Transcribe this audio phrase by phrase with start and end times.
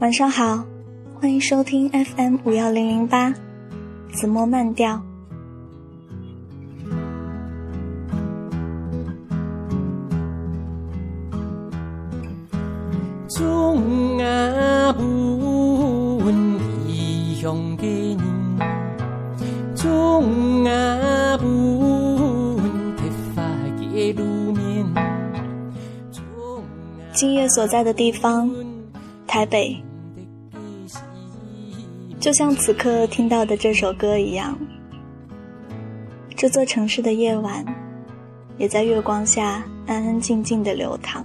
[0.00, 0.64] 晚上好，
[1.20, 3.34] 欢迎收听 FM 五幺零零八，
[4.14, 5.02] 子墨慢调。
[27.12, 28.50] 今夜所在的地方，
[29.26, 29.76] 台北，
[32.20, 34.56] 就像此刻听到的这首歌一样，
[36.36, 37.64] 这座城市的夜晚，
[38.58, 41.24] 也在月光下安安静静的流淌。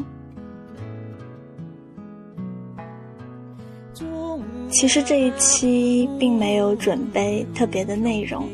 [4.70, 8.48] 其实这一期并没有准备特别的内容，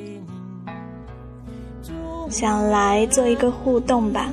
[2.27, 4.31] 想来做一个互动吧。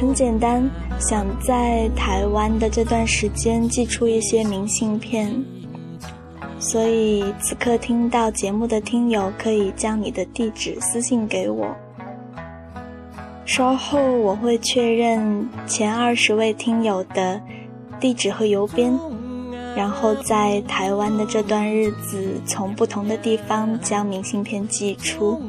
[0.00, 0.62] 很简单，
[1.00, 5.44] 想在台湾的这段时间寄出一些明信片，
[6.60, 11.74] 所以此刻听到节目的听友可以将你的地址私信给我，
[13.44, 17.40] 稍后我会确认前二十位听友的
[17.98, 18.96] 地址和邮编，
[19.74, 25.42] 然后在台湾的这段日子从不同的地方将明信片寄出。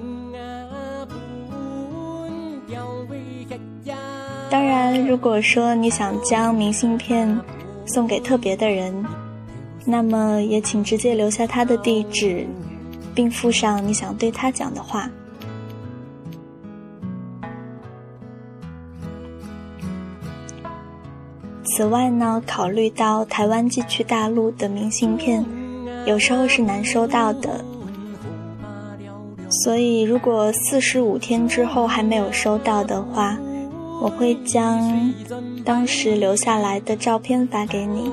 [4.49, 7.39] 当然，如果说你想将明信片
[7.85, 9.05] 送给特别的人，
[9.85, 12.47] 那么也请直接留下他的地址，
[13.13, 15.07] 并附上你想对他讲的话。
[21.63, 25.45] 此外呢，考虑到台湾寄去大陆的明信片
[26.05, 27.63] 有时候是难收到的，
[29.63, 33.37] 所以如果四十五天之后还没有收到的话，
[34.01, 35.13] 我会将
[35.65, 38.11] 当时留下来的照片发给你。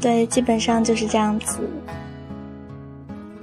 [0.00, 1.60] 对，基本上就是这样子。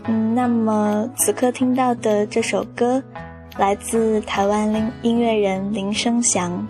[0.05, 3.01] 嗯，那么此刻听到的这首歌，
[3.57, 6.67] 来自台湾音音乐人林生祥，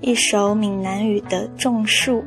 [0.00, 2.22] 一首闽南语的《种树》。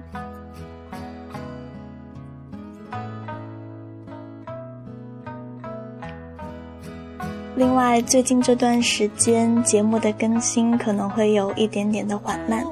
[7.59, 12.65] 另外，最近这段时间节目的更新可能会有一点点的缓慢，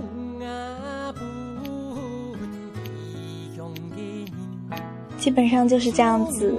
[5.17, 6.55] 基本上就是这样子。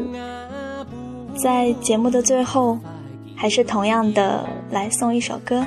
[1.43, 2.79] 在节目的最后，
[3.35, 5.67] 还是同样的来送一首歌。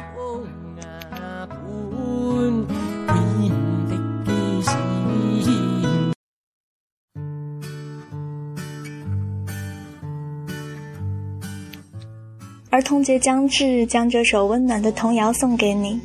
[12.71, 15.99] 儿童节将至，将这首温暖的童谣送给你，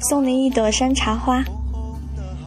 [0.00, 1.44] 送你一朵山茶花。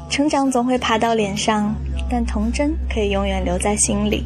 [0.10, 1.74] 成长总会爬到脸上，
[2.10, 4.26] 但童真可以永远留在心里。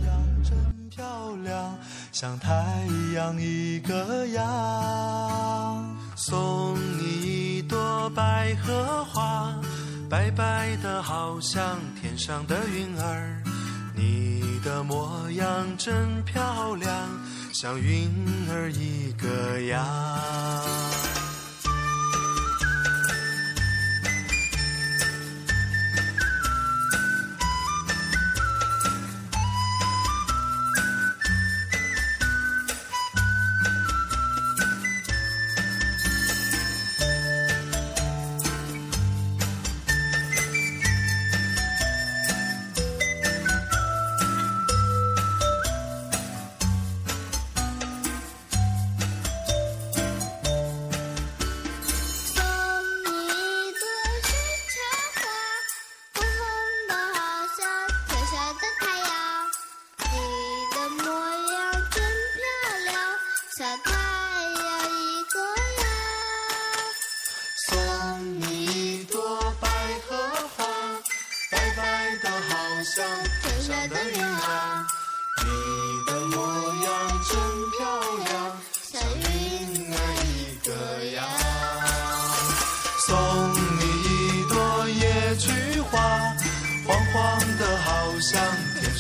[2.11, 2.49] 像太
[3.15, 5.95] 阳一个样。
[6.15, 9.55] 送你一朵百合花，
[10.09, 13.50] 白白的，好像天上的云儿。
[14.01, 16.89] 你的模样真漂亮。
[17.53, 18.09] 像云
[18.49, 21.10] 儿一个样。